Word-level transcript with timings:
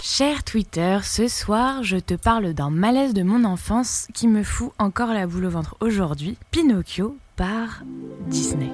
Cher 0.00 0.44
Twitter, 0.44 1.00
ce 1.02 1.26
soir, 1.28 1.82
je 1.82 1.96
te 1.96 2.14
parle 2.14 2.54
d'un 2.54 2.70
malaise 2.70 3.12
de 3.12 3.22
mon 3.22 3.44
enfance 3.44 4.06
qui 4.14 4.28
me 4.28 4.42
fout 4.42 4.72
encore 4.78 5.12
la 5.12 5.26
boule 5.26 5.44
au 5.46 5.50
ventre 5.50 5.76
aujourd'hui. 5.80 6.38
Pinocchio 6.50 7.18
par 7.36 7.82
Disney. 8.28 8.70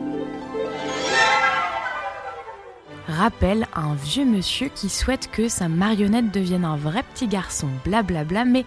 Rappelle 3.08 3.66
un 3.74 3.94
vieux 3.94 4.24
monsieur 4.24 4.68
qui 4.74 4.88
souhaite 4.88 5.30
que 5.30 5.48
sa 5.48 5.68
marionnette 5.68 6.32
devienne 6.32 6.64
un 6.64 6.76
vrai 6.76 7.02
petit 7.02 7.28
garçon, 7.28 7.68
blablabla, 7.84 8.44
mais 8.44 8.64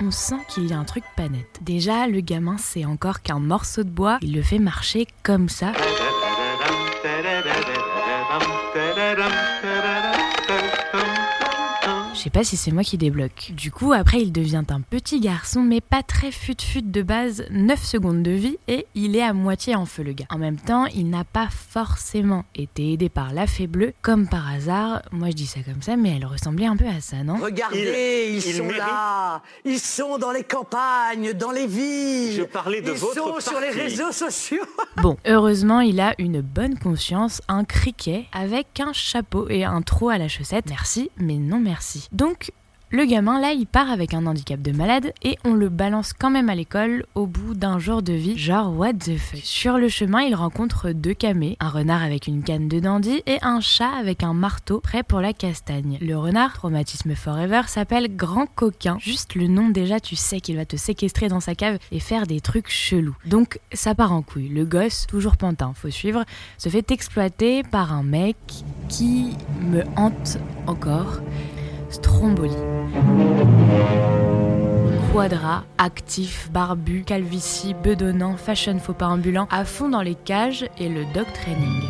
on 0.00 0.10
sent 0.10 0.38
qu'il 0.48 0.66
y 0.68 0.72
a 0.72 0.78
un 0.78 0.84
truc 0.84 1.04
pas 1.16 1.28
net. 1.28 1.58
Déjà, 1.60 2.06
le 2.06 2.20
gamin, 2.20 2.56
c'est 2.58 2.84
encore 2.84 3.20
qu'un 3.22 3.40
morceau 3.40 3.82
de 3.82 3.90
bois, 3.90 4.18
il 4.22 4.32
le 4.32 4.42
fait 4.42 4.58
marcher 4.58 5.06
comme 5.22 5.48
ça. 5.48 5.72
Je 12.20 12.24
sais 12.24 12.28
pas 12.28 12.44
si 12.44 12.58
c'est 12.58 12.70
moi 12.70 12.82
qui 12.82 12.98
débloque. 12.98 13.52
Du 13.56 13.70
coup, 13.70 13.94
après, 13.94 14.20
il 14.20 14.30
devient 14.30 14.62
un 14.68 14.82
petit 14.82 15.20
garçon, 15.20 15.62
mais 15.62 15.80
pas 15.80 16.02
très 16.02 16.30
fut-fut 16.30 16.82
de 16.82 17.00
base, 17.00 17.46
9 17.50 17.82
secondes 17.82 18.22
de 18.22 18.30
vie, 18.30 18.58
et 18.68 18.86
il 18.94 19.16
est 19.16 19.22
à 19.22 19.32
moitié 19.32 19.74
en 19.74 19.86
feu, 19.86 20.02
le 20.02 20.12
gars. 20.12 20.26
En 20.28 20.36
même 20.36 20.58
temps, 20.58 20.84
il 20.84 21.08
n'a 21.08 21.24
pas 21.24 21.48
forcément 21.50 22.44
été 22.54 22.92
aidé 22.92 23.08
par 23.08 23.32
la 23.32 23.46
fée 23.46 23.66
bleue, 23.66 23.94
comme 24.02 24.28
par 24.28 24.46
hasard. 24.52 25.00
Moi, 25.12 25.30
je 25.30 25.34
dis 25.34 25.46
ça 25.46 25.60
comme 25.62 25.80
ça, 25.80 25.96
mais 25.96 26.14
elle 26.14 26.26
ressemblait 26.26 26.66
un 26.66 26.76
peu 26.76 26.84
à 26.84 27.00
ça, 27.00 27.24
non? 27.24 27.38
Regardez, 27.38 28.32
ils, 28.34 28.42
sont 28.42 28.68
là. 28.68 29.40
Ils 29.64 29.80
sont 29.80 30.18
dans 30.18 30.32
les 30.32 30.44
campagnes, 30.44 31.32
dans 31.32 31.52
les 31.52 31.66
villes. 31.66 32.34
Je 32.36 32.42
parlais 32.42 32.82
de 32.82 32.90
ils 32.90 32.98
votre 32.98 33.14
sont 33.14 33.40
sur 33.40 33.60
les 33.60 33.70
réseaux 33.70 34.12
sociaux. 34.12 34.64
Bon, 35.00 35.16
heureusement, 35.26 35.80
il 35.80 35.98
a 35.98 36.14
une 36.18 36.42
bonne 36.42 36.78
conscience, 36.78 37.40
un 37.48 37.64
criquet 37.64 38.26
avec 38.32 38.80
un 38.80 38.92
chapeau 38.92 39.48
et 39.48 39.64
un 39.64 39.80
trou 39.80 40.10
à 40.10 40.18
la 40.18 40.28
chaussette. 40.28 40.66
Merci, 40.68 41.10
mais 41.16 41.36
non 41.36 41.58
merci. 41.58 42.09
Donc, 42.12 42.52
le 42.92 43.04
gamin, 43.04 43.40
là, 43.40 43.52
il 43.52 43.68
part 43.68 43.88
avec 43.88 44.14
un 44.14 44.26
handicap 44.26 44.60
de 44.60 44.72
malade 44.72 45.12
et 45.22 45.38
on 45.44 45.54
le 45.54 45.68
balance 45.68 46.12
quand 46.12 46.28
même 46.28 46.50
à 46.50 46.56
l'école 46.56 47.04
au 47.14 47.28
bout 47.28 47.54
d'un 47.54 47.78
jour 47.78 48.02
de 48.02 48.12
vie, 48.12 48.36
genre 48.36 48.76
what 48.76 48.94
the 48.94 49.16
fuck? 49.16 49.40
Sur 49.44 49.78
le 49.78 49.88
chemin, 49.88 50.22
il 50.22 50.34
rencontre 50.34 50.90
deux 50.90 51.14
camés, 51.14 51.56
un 51.60 51.68
renard 51.68 52.02
avec 52.02 52.26
une 52.26 52.42
canne 52.42 52.66
de 52.66 52.80
dandy 52.80 53.22
et 53.26 53.38
un 53.42 53.60
chat 53.60 53.92
avec 53.96 54.24
un 54.24 54.34
marteau 54.34 54.80
prêt 54.80 55.04
pour 55.04 55.20
la 55.20 55.32
castagne. 55.32 55.98
Le 56.00 56.18
renard, 56.18 56.52
traumatisme 56.54 57.14
forever, 57.14 57.62
s'appelle 57.68 58.16
Grand 58.16 58.46
Coquin. 58.46 58.98
Juste 58.98 59.36
le 59.36 59.46
nom 59.46 59.68
déjà, 59.68 60.00
tu 60.00 60.16
sais 60.16 60.40
qu'il 60.40 60.56
va 60.56 60.64
te 60.64 60.74
séquestrer 60.74 61.28
dans 61.28 61.38
sa 61.38 61.54
cave 61.54 61.78
et 61.92 62.00
faire 62.00 62.26
des 62.26 62.40
trucs 62.40 62.68
chelous. 62.68 63.16
Donc 63.24 63.60
ça 63.72 63.94
part 63.94 64.12
en 64.12 64.22
couille. 64.22 64.48
Le 64.48 64.64
gosse, 64.64 65.06
toujours 65.06 65.36
pantin, 65.36 65.74
faut 65.76 65.90
suivre, 65.90 66.24
se 66.58 66.68
fait 66.68 66.90
exploiter 66.90 67.62
par 67.62 67.92
un 67.92 68.02
mec 68.02 68.36
qui 68.88 69.30
me 69.62 69.84
hante 69.96 70.38
encore. 70.66 71.20
Stromboli. 71.90 72.54
Quadra, 75.12 75.64
actif, 75.76 76.50
barbu, 76.52 77.02
calvitie, 77.02 77.74
bedonnant, 77.74 78.36
fashion 78.36 78.78
faux 78.78 78.92
pas 78.92 79.08
ambulant, 79.08 79.48
à 79.50 79.64
fond 79.64 79.88
dans 79.88 80.02
les 80.02 80.14
cages 80.14 80.66
et 80.78 80.88
le 80.88 81.04
dog 81.12 81.26
training. 81.34 81.82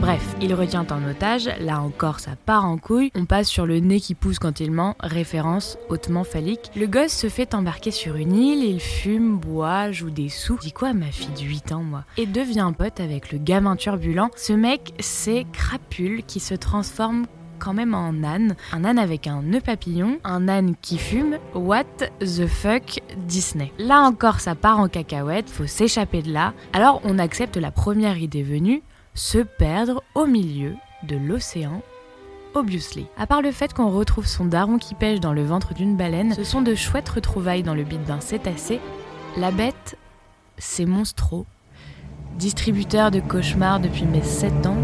Bref, 0.00 0.34
il 0.40 0.52
retient 0.54 0.86
en 0.90 1.08
otage, 1.08 1.48
là 1.60 1.80
encore 1.80 2.18
ça 2.18 2.32
part 2.44 2.64
en 2.64 2.76
couille, 2.76 3.12
on 3.14 3.24
passe 3.24 3.48
sur 3.48 3.66
le 3.66 3.78
nez 3.78 4.00
qui 4.00 4.16
pousse 4.16 4.40
quand 4.40 4.58
il 4.58 4.72
ment, 4.72 4.96
référence 5.00 5.78
hautement 5.90 6.24
phallique. 6.24 6.72
Le 6.74 6.86
gosse 6.86 7.12
se 7.12 7.28
fait 7.28 7.54
embarquer 7.54 7.92
sur 7.92 8.16
une 8.16 8.34
île, 8.34 8.64
il 8.64 8.80
fume, 8.80 9.38
boit, 9.38 9.92
joue 9.92 10.10
des 10.10 10.28
sous, 10.28 10.58
dit 10.58 10.72
quoi 10.72 10.92
ma 10.92 11.06
fille 11.06 11.34
de 11.34 11.46
8 11.46 11.70
ans 11.70 11.84
moi, 11.84 12.04
et 12.16 12.26
devient 12.26 12.72
pote 12.76 12.98
avec 12.98 13.30
le 13.30 13.38
gamin 13.38 13.76
turbulent. 13.76 14.30
Ce 14.36 14.52
mec, 14.52 14.92
c'est 14.98 15.46
Crapule 15.52 16.24
qui 16.24 16.40
se 16.40 16.54
transforme 16.54 17.26
quand 17.62 17.74
même 17.74 17.94
en 17.94 18.24
âne. 18.24 18.56
Un 18.72 18.84
âne 18.84 18.98
avec 18.98 19.26
un 19.28 19.42
nœud 19.42 19.60
papillon, 19.60 20.18
un 20.24 20.48
âne 20.48 20.74
qui 20.82 20.98
fume. 20.98 21.38
What 21.54 21.84
the 22.20 22.46
fuck 22.46 23.00
Disney. 23.16 23.72
Là 23.78 24.00
encore, 24.00 24.40
ça 24.40 24.54
part 24.56 24.80
en 24.80 24.88
cacahuète, 24.88 25.48
faut 25.48 25.66
s'échapper 25.66 26.22
de 26.22 26.32
là. 26.32 26.54
Alors 26.72 27.00
on 27.04 27.18
accepte 27.18 27.56
la 27.56 27.70
première 27.70 28.18
idée 28.18 28.42
venue, 28.42 28.82
se 29.14 29.38
perdre 29.38 30.02
au 30.14 30.26
milieu 30.26 30.74
de 31.04 31.16
l'océan. 31.16 31.82
Obviously. 32.54 33.06
À 33.16 33.26
part 33.26 33.42
le 33.42 33.52
fait 33.52 33.72
qu'on 33.72 33.90
retrouve 33.90 34.26
son 34.26 34.44
daron 34.44 34.78
qui 34.78 34.94
pêche 34.94 35.20
dans 35.20 35.32
le 35.32 35.44
ventre 35.44 35.72
d'une 35.72 35.96
baleine, 35.96 36.34
ce 36.34 36.44
sont 36.44 36.62
de 36.62 36.74
chouettes 36.74 37.08
retrouvailles 37.08 37.62
dans 37.62 37.74
le 37.74 37.84
bide 37.84 38.04
d'un 38.04 38.20
cétacé. 38.20 38.80
La 39.36 39.50
bête, 39.50 39.96
c'est 40.58 40.84
Monstro, 40.84 41.46
distributeur 42.36 43.10
de 43.10 43.20
cauchemars 43.20 43.80
depuis 43.80 44.04
mes 44.04 44.22
7 44.22 44.66
ans 44.66 44.76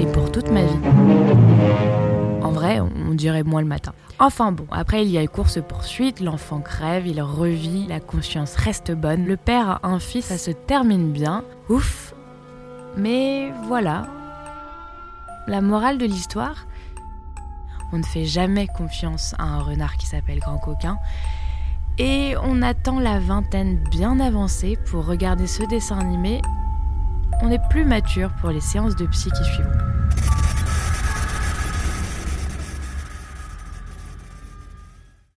et 0.00 0.06
pour 0.06 0.32
toute 0.32 0.50
ma 0.50 0.62
vie. 0.62 2.11
En 2.52 2.54
vrai, 2.54 2.80
on 2.80 3.14
dirait 3.14 3.44
moins 3.44 3.62
le 3.62 3.66
matin. 3.66 3.94
Enfin 4.18 4.52
bon, 4.52 4.66
après 4.70 5.04
il 5.04 5.10
y 5.10 5.16
a 5.16 5.26
course-poursuite, 5.26 6.20
l'enfant 6.20 6.60
crève, 6.60 7.06
il 7.06 7.22
revit, 7.22 7.86
la 7.86 7.98
conscience 7.98 8.56
reste 8.56 8.92
bonne, 8.92 9.24
le 9.24 9.38
père 9.38 9.80
a 9.82 9.88
un 9.88 9.98
fils, 9.98 10.26
ça 10.26 10.36
se 10.36 10.50
termine 10.50 11.12
bien. 11.12 11.44
Ouf 11.70 12.14
Mais 12.98 13.52
voilà. 13.66 14.06
La 15.46 15.62
morale 15.62 15.96
de 15.96 16.04
l'histoire 16.04 16.66
On 17.90 17.98
ne 17.98 18.04
fait 18.04 18.26
jamais 18.26 18.66
confiance 18.66 19.34
à 19.38 19.44
un 19.44 19.60
renard 19.60 19.96
qui 19.96 20.06
s'appelle 20.06 20.38
Grand 20.38 20.58
Coquin. 20.58 20.98
Et 21.96 22.34
on 22.42 22.60
attend 22.60 23.00
la 23.00 23.18
vingtaine 23.18 23.82
bien 23.90 24.20
avancée 24.20 24.78
pour 24.90 25.06
regarder 25.06 25.46
ce 25.46 25.62
dessin 25.64 25.98
animé. 25.98 26.42
On 27.40 27.50
est 27.50 27.66
plus 27.70 27.86
mature 27.86 28.30
pour 28.42 28.50
les 28.50 28.60
séances 28.60 28.94
de 28.94 29.06
psy 29.06 29.30
qui 29.30 29.44
suivront. 29.44 29.91